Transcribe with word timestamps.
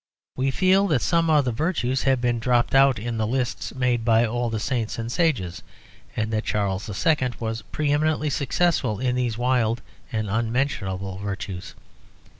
We 0.35 0.49
feel 0.49 0.87
that 0.87 1.03
some 1.03 1.29
of 1.29 1.45
the 1.45 1.51
virtues 1.51 2.01
have 2.01 2.19
been 2.19 2.39
dropped 2.39 2.73
out 2.73 2.97
in 2.97 3.19
the 3.19 3.27
lists 3.27 3.75
made 3.75 4.03
by 4.03 4.25
all 4.25 4.49
the 4.49 4.59
saints 4.59 4.97
and 4.97 5.11
sages, 5.11 5.61
and 6.15 6.33
that 6.33 6.43
Charles 6.43 6.89
II. 6.89 7.33
was 7.39 7.61
pre 7.61 7.91
eminently 7.91 8.31
successful 8.31 8.99
in 8.99 9.15
these 9.15 9.37
wild 9.37 9.83
and 10.11 10.27
unmentionable 10.27 11.19
virtues. 11.19 11.75